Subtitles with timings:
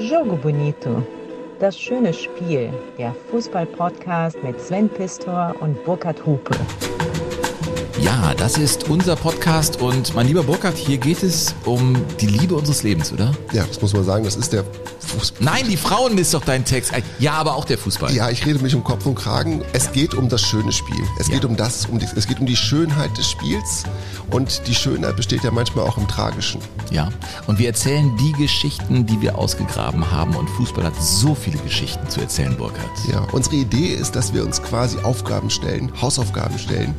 [0.00, 1.02] Jogo Bonito.
[1.58, 2.72] Das schöne Spiel.
[2.96, 6.56] Der Fußball-Podcast mit Sven Pistor und Burkhard Hupe.
[8.00, 12.54] Ja, das ist unser Podcast und mein lieber Burkhard, hier geht es um die Liebe
[12.54, 13.32] unseres Lebens, oder?
[13.52, 14.64] Ja, das muss man sagen, das ist der
[15.10, 15.44] Fußball.
[15.44, 16.92] Nein, die Frauen ist doch dein Text.
[17.18, 18.12] Ja, aber auch der Fußball.
[18.14, 19.62] Ja, ich rede mich um Kopf und Kragen.
[19.72, 21.02] Es geht um das schöne Spiel.
[21.18, 21.34] Es Ja.
[21.34, 23.84] geht um das, um die, es geht um die Schönheit des Spiels
[24.30, 26.60] und die Schönheit besteht ja manchmal auch im Tragischen.
[26.90, 27.08] Ja,
[27.46, 32.08] und wir erzählen die Geschichten, die wir ausgegraben haben und Fußball hat so viele Geschichten
[32.08, 32.90] zu erzählen, Burkhard.
[33.12, 36.94] Ja, unsere Idee ist, dass wir uns quasi Aufgaben stellen, Hausaufgaben stellen,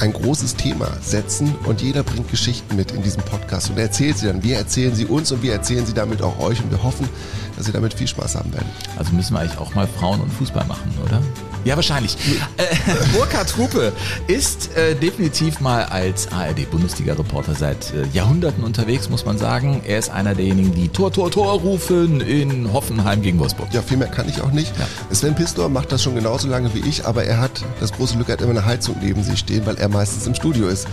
[0.00, 4.26] ein großes Thema setzen und jeder bringt Geschichten mit in diesem Podcast und erzählt sie
[4.26, 4.42] dann.
[4.42, 7.08] Wir erzählen sie uns und wir erzählen sie damit auch euch und wir hoffen,
[7.56, 8.68] dass ihr damit viel Spaß haben werdet.
[8.96, 11.20] Also müssen wir eigentlich auch mal Frauen und Fußball machen, oder?
[11.68, 12.16] Ja, wahrscheinlich.
[12.56, 12.64] Äh,
[13.14, 13.92] Burkhard Hupe
[14.26, 19.82] ist äh, definitiv mal als ARD-Bundesliga-Reporter seit äh, Jahrhunderten unterwegs, muss man sagen.
[19.86, 23.68] Er ist einer derjenigen, die Tor, Tor, Tor rufen in Hoffenheim gegen Wolfsburg.
[23.74, 24.72] Ja, viel mehr kann ich auch nicht.
[24.78, 25.14] Ja.
[25.14, 28.30] Sven Pistor macht das schon genauso lange wie ich, aber er hat das große Glück,
[28.30, 30.88] er hat immer eine Heizung neben sich stehen, weil er meistens im Studio ist.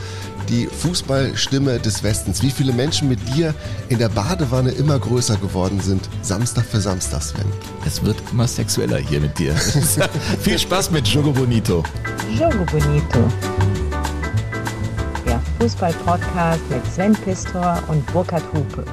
[0.50, 2.44] Die Fußballstimme des Westens.
[2.44, 3.56] Wie viele Menschen mit dir
[3.90, 7.46] in der Badewanne immer größer geworden sind, Samstag für Samstag, Sven.
[7.86, 9.56] Es wird immer sexueller hier mit dir.
[10.42, 11.84] Viel Spaß mit Jogo Bonito.
[12.40, 13.20] Jogo Bonito.
[15.24, 18.84] Der Fußball-Podcast mit Sven Pistor und Burkhard Hupe.